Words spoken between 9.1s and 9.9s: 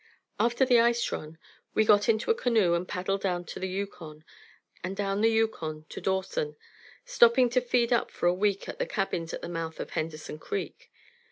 at the mouth